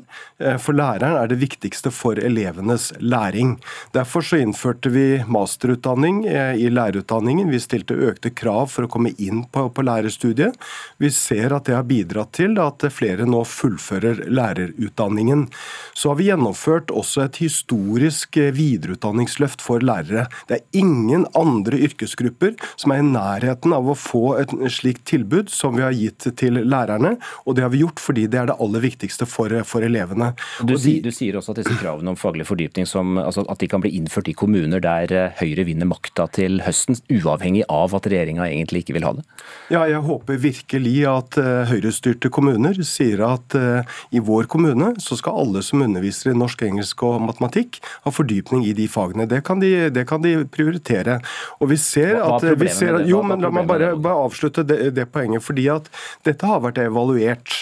for 0.62 0.74
læreren 0.74 1.18
er 1.20 1.30
det 1.30 1.40
viktigste 1.42 1.92
for 1.94 2.18
elevenes 2.18 2.90
læring. 2.98 3.58
Derfor 3.94 4.26
så 4.26 4.40
innførte 4.42 4.90
vi 4.94 5.06
masterutdanning 5.28 6.24
i 6.26 6.70
lærerutdanningen. 6.72 7.52
Vi 7.52 7.62
stilte 7.62 7.98
økte 8.10 8.34
krav 8.34 8.72
for 8.74 8.88
å 8.88 8.92
komme 8.92 9.14
inn 9.22 9.44
på, 9.52 9.68
på 9.70 9.86
lærerstudiet. 9.86 10.58
Vi 11.02 11.12
ser 11.14 11.56
at 11.56 11.68
det 11.70 11.78
har 11.78 11.88
bidratt 11.88 12.34
til 12.38 12.58
at 12.62 12.86
flere 12.94 13.28
nå 13.30 13.44
fullfører 13.48 14.26
lærerutdanningen. 14.32 15.48
Så 15.94 16.12
har 16.12 16.20
vi 16.20 16.30
gjennomført 16.30 16.92
også 16.94 17.26
et 17.26 17.42
historisk 17.44 18.38
videreutdanningsløft 18.56 19.64
for 19.64 19.84
lærere. 19.84 20.28
Det 20.50 20.60
er 20.60 20.80
ingen 20.82 21.26
andre 21.38 21.80
yrkesgrupper 21.88 22.56
som 22.76 22.94
er 22.94 23.02
i 23.02 23.08
nærheten 23.08 23.76
av 23.76 23.90
å 23.92 23.98
få 23.98 24.38
et 24.42 24.54
slikt 24.72 25.06
tilbud 25.12 25.52
som 25.52 25.76
vi 25.78 25.86
har 25.86 25.96
gitt 25.96 26.30
til 26.40 26.62
lærerne, 26.66 27.16
og 27.46 27.58
det 27.58 27.66
har 27.66 27.74
vi 27.74 27.84
gjort 27.84 28.02
fordi 28.02 28.28
det 28.32 28.42
er 28.42 28.50
det 28.52 28.58
aller 28.64 28.84
viktigste 28.84 29.28
for, 29.30 29.54
for 29.68 29.86
elevene. 29.86 30.32
Du, 30.62 30.76
de, 30.76 30.98
du, 31.04 31.12
sier 31.14 31.38
også 31.38 31.56
at 31.56 31.62
disse 31.64 31.78
kravene 31.80 32.14
om 32.14 32.20
faglig 32.20 32.48
fordypning 32.50 32.88
som, 32.90 33.18
altså 33.22 33.46
at 33.52 33.62
de 33.62 33.70
kan 33.72 33.84
bli 33.84 33.94
innført 33.98 34.30
i 34.32 34.38
kommuner 34.38 34.84
der 34.84 35.14
eh, 35.16 35.40
Høyre 35.42 35.66
vinner 35.68 35.90
makta 35.90 36.28
til 36.36 36.62
høsten, 36.66 37.00
uavhengig 37.12 37.66
av 37.72 37.96
at 37.98 38.08
regjeringa 38.10 38.48
egentlig 38.48 38.84
ikke 38.84 38.98
vil 38.98 39.08
ha 39.08 39.16
det? 39.18 39.26
Ja, 39.72 39.86
jeg 39.88 40.02
håper 40.04 40.40
virkelig 40.42 40.96
at 41.08 41.38
uh, 41.40 41.64
høyrestyrte 41.70 42.28
kommuner 42.34 42.76
sier 42.84 43.22
at 43.24 43.56
uh, 43.56 43.88
i 44.12 44.20
vår 44.20 44.50
kommune 44.52 44.90
så 45.00 45.16
skal 45.16 45.38
alle 45.46 45.62
som 45.64 45.84
underviser 45.86 46.34
i 46.34 46.36
norsk, 46.36 46.66
engelsk 46.68 47.04
og 47.08 47.22
matematikk 47.24 47.80
ha 48.04 48.12
fordypning 48.12 48.66
i 48.68 48.74
de 48.76 48.90
fagene. 48.92 49.30
Det 49.32 49.40
kan 49.48 49.64
de, 49.64 49.88
det 49.96 50.04
kan 50.10 50.24
de 50.26 50.34
prioritere. 50.52 51.22
Og 51.64 51.72
vi 51.72 51.80
ser 51.80 52.18
hva, 52.18 52.36
at, 52.36 52.48
vi 52.60 52.68
ser 52.68 53.00
at 53.00 53.08
Jo, 53.08 53.22
men 53.24 53.44
la 53.46 53.54
meg 53.54 53.70
bare, 53.70 53.94
bare 53.96 54.26
avslutte 54.26 54.66
det, 54.68 54.92
det, 54.98 55.08
poenget. 55.14 55.44
fordi 55.46 55.70
at 55.72 55.88
dette 56.28 56.48
har 56.48 56.64
vært 56.66 56.82
evaluert. 56.84 57.56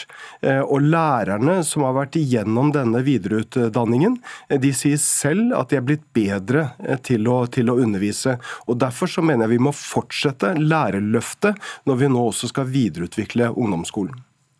Og 0.72 0.80
lærerne 0.82 1.60
som 1.68 1.84
har 1.84 1.98
vært 1.98 2.16
igjennom 2.16 2.72
denne 2.72 3.02
videreutdanningen, 3.04 4.16
de 4.64 4.72
sier 4.76 5.00
selv 5.02 5.52
at 5.58 5.72
de 5.72 5.80
er 5.80 5.86
blitt 5.86 6.06
bedre 6.16 6.70
til 7.06 7.28
å, 7.28 7.42
til 7.52 7.70
å 7.72 7.78
undervise. 7.84 8.38
Og 8.68 8.80
Derfor 8.80 9.12
så 9.12 9.24
mener 9.26 9.46
jeg 9.46 9.58
vi 9.58 9.66
må 9.68 9.76
fortsette 9.76 10.56
lærerløftet 10.58 11.60
når 11.90 12.02
vi 12.02 12.10
nå 12.12 12.26
også 12.32 12.50
skal 12.52 12.70
videreutvikle 12.72 13.52
ungdomsskolen. 13.52 14.18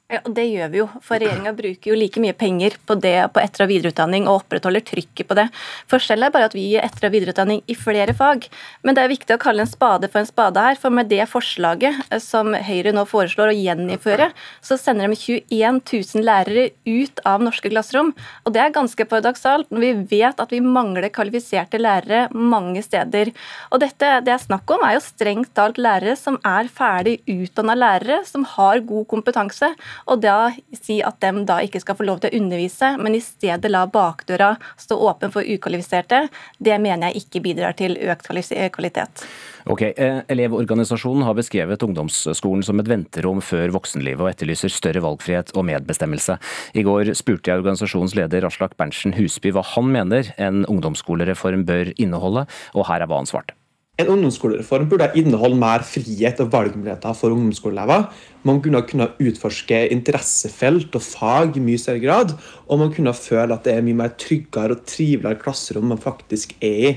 Ja, 0.10 0.24
og 0.26 0.34
Det 0.34 0.48
gjør 0.50 0.70
vi 0.74 0.80
jo, 0.80 0.86
for 1.06 1.22
regjeringa 1.22 1.52
bruker 1.54 1.92
jo 1.92 1.96
like 2.00 2.18
mye 2.18 2.34
penger 2.34 2.74
på 2.90 2.96
det 2.98 3.28
på 3.30 3.42
etter- 3.44 3.68
og 3.68 3.70
videreutdanning 3.70 4.24
og 4.26 4.40
opprettholder 4.40 4.82
trykket 4.82 5.28
på 5.30 5.36
det. 5.38 5.44
Forskjellen 5.92 6.26
er 6.26 6.32
bare 6.34 6.48
at 6.50 6.56
vi 6.58 6.64
gir 6.66 6.82
etter- 6.82 7.06
og 7.06 7.14
videreutdanning 7.14 7.60
i 7.70 7.76
flere 7.78 8.16
fag. 8.18 8.48
Men 8.82 8.98
det 8.98 9.04
er 9.04 9.12
viktig 9.12 9.36
å 9.36 9.42
kalle 9.44 9.62
en 9.62 9.70
spade 9.70 10.10
for 10.10 10.24
en 10.24 10.26
spade 10.26 10.64
her, 10.66 10.80
for 10.82 10.90
med 10.90 11.12
det 11.12 11.28
forslaget 11.30 12.00
eh, 12.10 12.18
som 12.18 12.56
Høyre 12.58 12.94
nå 12.98 13.04
foreslår 13.06 13.52
å 13.52 13.58
gjeninnføre, 13.60 14.32
så 14.66 14.80
sender 14.82 15.14
de 15.14 15.20
21 15.20 15.78
000 15.86 16.26
lærere 16.26 16.66
ut 16.90 17.22
av 17.30 17.46
norske 17.46 17.70
klasserom. 17.70 18.10
Og 18.50 18.58
det 18.58 18.64
er 18.66 18.74
ganske 18.74 19.06
paradoksalt 19.06 19.70
når 19.70 19.86
vi 19.86 19.94
vet 20.18 20.42
at 20.42 20.50
vi 20.50 20.64
mangler 20.66 21.14
kvalifiserte 21.14 21.78
lærere 21.78 22.32
mange 22.34 22.82
steder. 22.82 23.30
Og 23.70 23.86
dette 23.86 24.10
det 24.26 24.34
er 24.34 24.42
snakk 24.42 24.74
om, 24.74 24.82
er 24.82 24.98
jo 24.98 25.06
strengt 25.06 25.54
talt 25.54 25.78
lærere 25.78 26.18
som 26.18 26.42
er 26.42 26.66
ferdig 26.66 27.20
utdanna 27.30 27.78
lærere, 27.78 28.24
som 28.26 28.50
har 28.58 28.82
god 28.82 29.06
kompetanse 29.14 29.70
og 30.08 30.22
da 30.24 30.52
si 30.76 31.00
at 31.06 31.20
de 31.24 31.46
da 31.50 31.60
ikke 31.66 31.82
skal 31.84 31.98
få 32.00 32.08
lov 32.08 32.22
til 32.24 32.32
å 32.32 32.42
undervise, 32.42 32.96
men 33.02 33.18
i 33.18 33.24
stedet 33.24 33.72
la 33.72 33.86
bakdøra 33.90 34.56
stå 34.80 34.98
åpen 35.10 35.34
for 35.34 35.44
ukvalifiserte, 35.44 36.28
det 36.60 36.80
mener 36.82 37.10
jeg 37.10 37.26
ikke 37.26 37.44
bidrar 37.50 37.78
til 37.80 37.98
økt 38.00 38.30
kvalitet. 38.30 39.26
Ok, 39.70 39.82
eh, 39.82 40.22
Elevorganisasjonen 40.32 41.26
har 41.28 41.36
beskrevet 41.38 41.84
ungdomsskolen 41.84 42.64
som 42.66 42.80
et 42.80 42.90
venterom 42.90 43.42
før 43.44 43.76
voksenlivet, 43.76 44.24
og 44.24 44.32
etterlyser 44.32 44.72
større 44.72 45.04
valgfrihet 45.04 45.54
og 45.54 45.68
medbestemmelse. 45.68 46.40
I 46.74 46.86
går 46.88 47.14
spurte 47.18 47.52
jeg 47.52 47.62
organisasjonens 47.62 48.16
leder 48.18 48.48
Aslak 48.48 48.78
Berntsen 48.80 49.18
Husby 49.20 49.54
hva 49.54 49.66
han 49.76 49.92
mener 49.92 50.32
en 50.40 50.64
ungdomsskolereform 50.66 51.68
bør 51.70 51.94
inneholde, 51.98 52.48
og 52.74 52.88
her 52.90 53.04
er 53.04 53.12
hva 53.12 53.22
han 53.22 53.30
svarte. 53.30 53.59
En 54.00 54.08
ungdomsskolereform 54.08 54.86
burde 54.88 55.10
inneholde 55.20 55.58
mer 55.60 55.84
frihet 55.84 56.40
og 56.40 56.54
valgmuligheter 56.54 57.16
for 57.20 57.36
ungdomsskoleelever. 57.36 58.06
Man 58.48 58.62
kunne 58.64 58.80
kunne 58.88 59.10
utforske 59.20 59.82
interessefelt 59.92 60.96
og 60.96 61.04
fag 61.04 61.58
i 61.60 61.64
mye 61.66 61.82
større 61.82 62.00
grad. 62.00 62.32
Og 62.72 62.80
man 62.80 62.94
kunne 62.96 63.12
føle 63.18 63.52
at 63.52 63.68
det 63.68 63.74
er 63.76 63.84
mye 63.84 63.98
mer 64.00 64.14
tryggere 64.16 64.78
og 64.78 64.86
triveligere 64.88 65.42
klasserom 65.42 65.92
man 65.92 66.00
faktisk 66.00 66.56
er 66.64 66.78
i. 66.92 66.94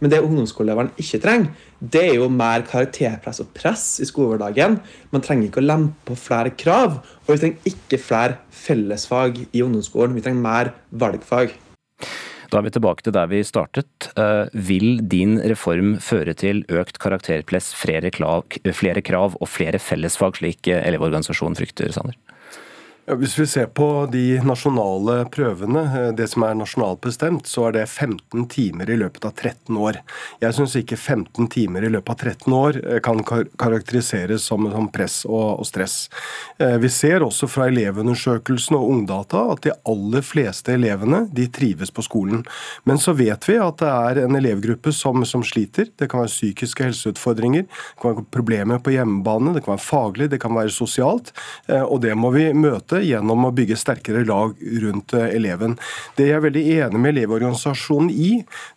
Men 0.00 0.14
det 0.14 0.22
ungdomsskoleeleverne 0.24 0.96
ikke 0.96 1.20
trenger, 1.26 1.52
det 1.80 2.04
er 2.06 2.16
jo 2.22 2.30
mer 2.32 2.64
karakterpress 2.64 3.44
og 3.44 3.52
press 3.52 3.84
i 4.00 4.08
skolehverdagen. 4.08 4.78
Man 5.12 5.24
trenger 5.26 5.50
ikke 5.50 5.60
å 5.60 5.68
lempe 5.68 6.08
på 6.08 6.16
flere 6.24 6.56
krav, 6.56 7.02
og 7.26 7.34
vi 7.34 7.40
trenger 7.42 7.68
ikke 7.74 8.00
flere 8.00 8.40
fellesfag 8.64 9.42
i 9.52 9.60
ungdomsskolen. 9.66 10.16
Vi 10.16 10.24
trenger 10.24 10.48
mer 10.48 10.72
valgfag. 11.04 11.52
Da 12.50 12.60
er 12.60 12.66
vi 12.66 12.74
tilbake 12.76 13.02
til 13.06 13.14
der 13.16 13.30
vi 13.30 13.42
startet. 13.46 14.10
Eh, 14.18 14.52
vil 14.52 15.00
din 15.02 15.38
reform 15.40 15.96
føre 16.02 16.34
til 16.38 16.64
økt 16.68 17.00
karakterpress, 17.02 17.72
flere, 17.74 18.10
krav 18.12 19.36
og 19.40 19.48
flere 19.50 19.82
fellesfag, 19.82 20.38
slik 20.40 20.70
Elevorganisasjonen 20.76 21.58
frykter, 21.58 21.92
Sander? 21.94 22.16
Hvis 23.06 23.36
vi 23.38 23.44
ser 23.46 23.68
på 23.70 23.86
de 24.10 24.40
nasjonale 24.42 25.20
prøvene, 25.30 25.82
eh, 25.94 26.08
det 26.18 26.26
som 26.32 26.42
er 26.42 26.56
nasjonalt 26.58 27.04
bestemt, 27.04 27.46
så 27.46 27.68
er 27.68 27.76
det 27.76 27.84
15 27.86 28.48
timer 28.50 28.90
i 28.90 28.96
løpet 28.98 29.28
av 29.28 29.30
13 29.30 29.76
år. 29.78 30.00
Jeg 30.42 30.56
syns 30.56 30.74
ikke 30.74 30.98
15 30.98 31.46
timer 31.54 31.86
i 31.86 31.90
løpet 31.94 32.10
av 32.10 32.32
13 32.32 32.56
år 32.56 32.78
eh, 32.82 32.98
kan 32.98 33.22
karakteriseres 33.22 34.48
som, 34.50 34.66
press 34.90 35.20
og, 35.22 35.62
stress. 35.68 36.08
Eh, 36.58 36.74
vi 36.82 36.90
ser 36.90 37.22
også 37.22 37.46
fra 37.46 37.68
Elevundersøkelsen 37.70 38.74
og 38.74 38.90
Ungdata 38.90 39.44
at 39.52 39.62
de 39.62 39.76
aller 39.86 40.26
fleste 40.26 40.74
elevene 40.74 41.28
de 41.30 41.46
trives 41.46 41.94
på 41.94 42.02
skolen. 42.02 42.42
Men 42.90 42.98
så 42.98 43.14
vet 43.14 43.46
vi 43.46 43.60
at 43.62 43.78
det 43.84 43.92
er 43.92 44.22
en 44.24 44.34
elevgruppe 44.34 44.90
som, 44.90 45.22
som 45.22 45.46
sliter. 45.46 45.92
Det 45.94 46.10
kan 46.10 46.24
være 46.24 46.34
psykiske 46.34 46.90
helseutfordringer, 46.90 47.70
det 47.70 48.02
kan 48.02 48.16
være 48.16 48.26
problemer 48.34 48.82
på 48.82 48.98
hjemmebane, 48.98 49.54
det 49.54 49.62
kan 49.62 49.76
være 49.76 49.86
faglig, 49.86 50.30
det 50.34 50.42
kan 50.42 50.58
være 50.58 50.74
sosialt. 50.74 51.30
Og 51.70 52.00
det 52.02 52.16
må 52.18 52.34
vi 52.34 52.50
møte 52.50 52.95
dette 52.96 53.10
gjennom 53.10 53.46
å 53.46 53.52
bygge 53.54 53.76
sterkere 53.78 54.24
lag 54.26 54.54
rundt 54.82 55.14
eh, 55.14 55.34
eleven. 55.36 55.76
Det 56.16 56.28
jeg 56.28 56.36
er 56.36 56.44
veldig 56.44 56.64
enig 56.76 57.00
med 57.00 57.14
Elevorganisasjonen 57.14 58.10
i, 58.10 58.30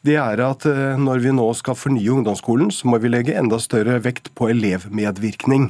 det 0.06 0.18
er 0.20 0.42
at 0.44 0.66
eh, 0.70 0.98
når 1.00 1.24
vi 1.24 1.34
nå 1.36 1.48
skal 1.58 1.78
fornye 1.78 2.12
ungdomsskolen, 2.14 2.72
så 2.72 2.90
må 2.90 3.00
vi 3.00 3.12
legge 3.12 3.38
enda 3.38 3.60
større 3.62 4.00
vekt 4.04 4.32
på 4.36 4.50
elevmedvirkning. 4.52 5.70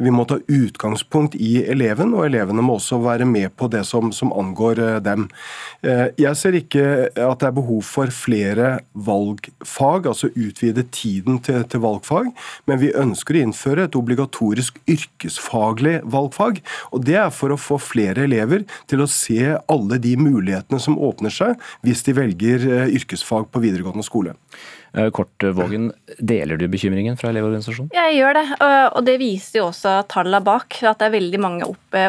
Vi 0.00 0.14
må 0.14 0.26
ta 0.28 0.40
utgangspunkt 0.40 1.36
i 1.36 1.64
eleven, 1.64 2.14
og 2.16 2.26
elevene 2.28 2.64
må 2.64 2.78
også 2.78 3.00
være 3.04 3.28
med 3.28 3.52
på 3.56 3.70
det 3.72 3.84
som, 3.88 4.12
som 4.12 4.32
angår 4.32 4.80
eh, 4.80 4.98
dem. 5.04 5.28
Jeg 5.80 6.36
ser 6.36 6.56
ikke 6.58 6.82
at 7.08 7.40
det 7.40 7.46
er 7.48 7.54
behov 7.56 7.80
for 7.86 8.10
flere 8.12 8.80
valgfag, 8.92 10.06
altså 10.10 10.28
utvide 10.34 10.84
tiden 10.92 11.38
til, 11.44 11.62
til 11.70 11.82
valgfag, 11.82 12.28
men 12.68 12.80
vi 12.82 12.92
ønsker 12.96 13.36
å 13.36 13.42
innføre 13.46 13.86
et 13.88 13.96
obligatorisk 13.96 14.76
yrkesfaglig 14.90 16.00
valgfag. 16.04 16.60
og 16.92 17.06
Det 17.08 17.16
er 17.20 17.32
for 17.34 17.54
å 17.54 17.60
få 17.60 17.78
flere 17.90 18.26
elever 18.28 18.66
til 18.90 19.02
å 19.02 19.10
se 19.10 19.56
alle 19.70 20.00
de 20.02 20.16
mulighetene 20.20 20.80
som 20.82 20.98
åpner 21.00 21.34
seg 21.34 21.56
hvis 21.86 22.04
de 22.06 22.16
velger 22.16 22.66
eh, 22.68 22.94
yrkesfag 23.00 23.50
på 23.50 23.62
videregående 23.64 24.06
skole. 24.06 24.36
Eh, 24.92 25.10
Kortvågen, 25.14 25.92
deler 26.18 26.58
du 26.58 26.66
bekymringen 26.68 27.16
fra 27.16 27.30
Elevorganisasjonen? 27.30 27.92
Jeg 27.94 28.16
gjør 28.16 28.34
det, 28.40 28.44
og 28.96 29.04
det 29.06 29.16
viser 29.20 29.60
jo 29.60 29.68
også 29.68 29.92
tallene 30.10 30.42
bak. 30.42 30.80
At 30.82 30.98
det 30.98 31.06
er 31.08 31.14
veldig 31.14 31.40
mange 31.42 31.68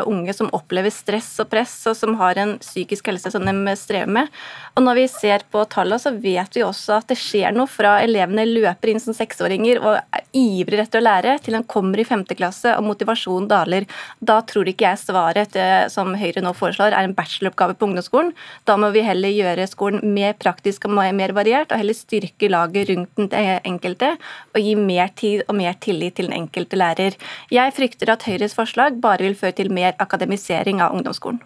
unge 0.09 0.33
som 0.33 0.49
opplever 0.55 0.93
stress 0.93 1.29
og 1.43 1.51
press, 1.51 1.75
og 1.91 1.97
som 1.97 2.15
har 2.21 2.39
en 2.41 2.55
psykisk 2.61 3.11
helse 3.11 3.31
som 3.33 3.45
de 3.45 3.75
strever 3.77 4.09
med. 4.09 4.31
Og 4.77 4.85
når 4.85 5.01
vi 5.01 5.05
ser 5.11 5.45
på 5.51 5.61
tallene, 5.69 5.99
så 6.01 6.13
vet 6.15 6.57
vi 6.57 6.63
også 6.65 6.97
at 6.97 7.11
det 7.11 7.19
skjer 7.19 7.53
noe 7.53 7.69
fra 7.69 7.99
elevene 8.01 8.47
løper 8.49 8.93
inn 8.93 9.03
som 9.03 9.13
seksåringer 9.13 9.81
og 9.83 9.99
er 9.99 10.25
ivrer 10.31 10.85
etter 10.85 11.01
å 11.01 11.05
lære, 11.05 11.35
til 11.43 11.57
de 11.57 11.61
kommer 11.67 11.99
i 11.99 12.07
femte 12.07 12.37
klasse 12.39 12.71
og 12.77 12.85
motivasjonen 12.87 13.49
daler. 13.51 13.85
Da 14.23 14.39
tror 14.47 14.69
ikke 14.71 14.87
jeg 14.87 15.01
svaret 15.01 15.57
som 15.91 16.15
Høyre 16.15 16.41
nå 16.41 16.53
foreslår, 16.57 16.95
er 16.95 17.05
en 17.05 17.15
bacheloroppgave 17.17 17.75
på 17.77 17.89
ungdomsskolen. 17.89 18.31
Da 18.65 18.77
må 18.79 18.89
vi 18.95 19.03
heller 19.05 19.33
gjøre 19.35 19.67
skolen 19.69 20.15
mer 20.15 20.37
praktisk 20.39 20.87
og 20.87 20.95
mer 20.95 21.35
variert, 21.35 21.69
og 21.69 21.81
heller 21.83 21.97
styrke 21.97 22.49
laget 22.49 22.70
laget 22.71 22.89
rundt 22.89 23.09
den 23.17 23.29
enkelte 23.65 24.17
og 24.55 24.59
gi 24.61 24.75
mer 24.75 25.09
tid 25.15 25.43
og 25.47 25.55
mer 25.55 25.73
tillit 25.79 26.15
til 26.15 26.29
den 26.29 26.35
enkelte 26.41 26.75
lærer. 26.75 27.15
Jeg 27.51 27.73
frykter 27.73 28.11
at 28.11 28.23
Høyres 28.23 28.55
forslag 28.55 28.99
bare 29.01 29.23
vil 29.23 29.35
føre 29.35 29.51
til 29.51 29.71
mer 29.71 29.93
akademisering 29.99 30.81
av 30.81 30.95
ungdomsskolen. 30.95 31.41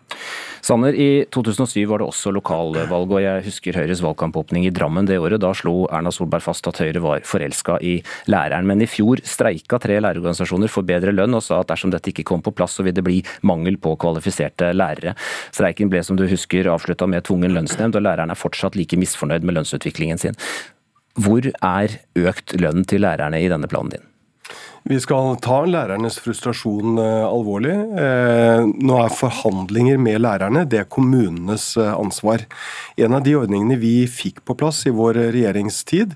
Sanner, 0.65 0.95
i 0.95 1.25
2007 1.29 1.85
var 1.85 2.01
det 2.01 2.07
også 2.07 2.31
lokalvalg, 2.33 3.11
og 3.11 3.21
jeg 3.21 3.43
husker 3.45 3.77
Høyres 3.77 4.01
valgkampåpning 4.01 4.65
i 4.65 4.73
Drammen 4.73 5.05
det 5.05 5.19
året. 5.19 5.41
Da 5.41 5.53
slo 5.53 5.85
Erna 5.93 6.11
Solberg 6.11 6.41
fast 6.41 6.65
at 6.67 6.79
Høyre 6.81 7.03
var 7.03 7.25
forelska 7.27 7.77
i 7.85 7.99
læreren. 8.31 8.65
Men 8.65 8.81
i 8.81 8.89
fjor 8.89 9.21
streika 9.21 9.77
tre 9.81 9.99
lærerorganisasjoner 10.01 10.71
for 10.71 10.87
bedre 10.87 11.13
lønn, 11.13 11.37
og 11.37 11.43
sa 11.45 11.61
at 11.61 11.69
dersom 11.69 11.93
dette 11.93 12.09
ikke 12.09 12.25
kom 12.25 12.41
på 12.41 12.55
plass, 12.55 12.79
så 12.79 12.85
vil 12.85 12.95
det 12.97 13.05
bli 13.05 13.21
mangel 13.45 13.77
på 13.77 13.93
kvalifiserte 14.01 14.71
lærere. 14.73 15.13
Streiken 15.53 15.91
ble 15.91 16.01
som 16.05 16.17
du 16.17 16.25
husker 16.29 16.71
avslutta 16.71 17.07
med 17.09 17.27
tvungen 17.27 17.53
lønnsnemnd, 17.53 17.99
og 17.99 18.07
læreren 18.07 18.33
er 18.33 18.39
fortsatt 18.39 18.79
like 18.79 18.97
misfornøyd 18.97 19.45
med 19.45 19.59
lønnsutviklingen 19.59 20.21
sin. 20.21 20.39
Hvor 21.15 21.47
er 21.47 21.95
økt 22.19 22.57
lønn 22.59 22.83
til 22.89 23.05
lærerne 23.05 23.39
i 23.39 23.47
denne 23.51 23.69
planen 23.71 23.93
din? 23.95 24.07
Vi 24.85 24.99
skal 25.01 25.31
ta 25.41 25.63
lærernes 25.65 26.19
frustrasjon 26.21 26.99
eh, 27.01 27.23
alvorlig. 27.25 27.73
Eh, 27.73 28.67
nå 28.85 28.99
er 29.01 29.15
forhandlinger 29.17 29.97
med 29.97 30.19
lærerne 30.21 30.61
det 30.69 30.83
er 30.83 30.85
kommunenes 30.93 31.71
eh, 31.81 31.89
ansvar. 31.89 32.43
En 33.01 33.17
av 33.17 33.23
de 33.25 33.33
ordningene 33.33 33.79
vi 33.81 34.05
fikk 34.05 34.43
på 34.45 34.53
plass 34.59 34.83
i 34.85 34.93
vår 34.93 35.17
regjeringstid, 35.33 36.13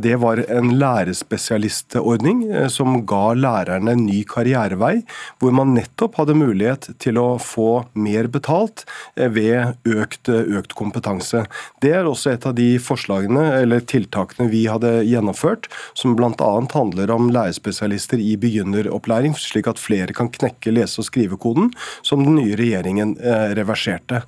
det 0.00 0.14
var 0.22 0.40
en 0.46 0.70
lærerspesialistordning 0.78 2.44
som 2.72 3.00
ga 3.08 3.34
lærerne 3.36 3.96
ny 3.98 4.22
karrierevei, 4.30 5.02
hvor 5.42 5.52
man 5.58 5.74
nettopp 5.76 6.16
hadde 6.20 6.38
mulighet 6.38 6.88
til 7.02 7.18
å 7.20 7.26
få 7.42 7.84
mer 7.98 8.30
betalt 8.32 8.86
ved 9.18 9.74
økt, 9.90 10.30
økt 10.30 10.72
kompetanse. 10.78 11.44
Det 11.84 11.92
er 11.98 12.08
også 12.08 12.32
et 12.32 12.48
av 12.48 12.56
de 12.56 12.70
forslagene 12.80 13.44
eller 13.58 13.84
tiltakene 13.84 14.48
vi 14.54 14.64
hadde 14.70 15.02
gjennomført, 15.10 15.68
som 15.98 16.16
bl.a. 16.16 16.32
handler 16.72 17.12
om 17.12 17.28
lærerspesialister 17.34 18.03
spesialister 18.04 18.18
i 18.18 18.36
begynneropplæring, 18.36 19.34
slik 19.34 19.68
at 19.68 19.78
flere 19.78 20.12
kan 20.12 20.28
knekke 20.28 20.72
lese- 20.72 21.00
og 21.00 21.08
skrivekoden, 21.08 21.72
som 22.02 22.24
den 22.24 22.36
nye 22.36 22.56
regjeringen 22.56 23.16
eh, 23.20 23.54
reverserte. 23.56 24.22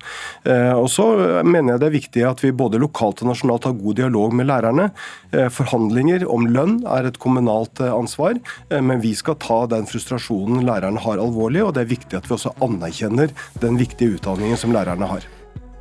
Eh, 0.45 0.73
og 0.73 0.89
så 0.89 1.43
mener 1.43 1.73
jeg 1.73 1.79
det 1.79 1.87
er 1.87 1.97
viktig 1.97 2.25
at 2.27 2.43
vi 2.43 2.51
både 2.51 2.79
lokalt 2.79 3.21
og 3.21 3.31
nasjonalt 3.31 3.65
har 3.65 3.77
god 3.77 3.95
dialog 3.95 4.33
med 4.33 4.47
lærerne. 4.47 4.91
Eh, 5.31 5.49
forhandlinger 5.49 6.27
om 6.27 6.47
lønn 6.47 6.83
er 6.87 7.07
et 7.07 7.19
kommunalt 7.19 7.79
ansvar, 7.81 8.37
men 8.69 9.01
vi 9.01 9.13
skal 9.15 9.37
ta 9.39 9.65
den 9.69 9.87
frustrasjonen 9.87 10.65
lærerne 10.65 11.01
har 11.01 11.19
alvorlig, 11.21 11.63
og 11.63 11.73
det 11.75 11.83
er 11.83 11.91
viktig 11.93 12.17
at 12.17 12.27
vi 12.27 12.35
også 12.35 12.55
anerkjenner 12.63 13.33
den 13.61 13.77
viktige 13.79 14.17
utdanningen 14.17 14.57
som 14.57 14.73
lærerne 14.75 15.09
har. 15.09 15.27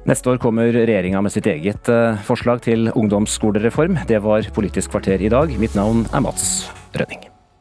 Neste 0.06 0.30
år 0.30 0.38
kommer 0.38 0.70
regjeringa 0.70 1.18
med 1.24 1.34
sitt 1.34 1.48
eget 1.50 1.90
forslag 2.28 2.62
til 2.62 2.92
ungdomsskolereform. 2.94 3.98
Det 4.06 4.22
var 4.22 4.46
Politisk 4.54 4.94
kvarter 4.94 5.22
i 5.22 5.32
dag. 5.32 5.56
Mitt 5.58 5.74
navn 5.74 6.06
er 6.12 6.22
Mats 6.22 6.68
Rønning. 6.94 7.26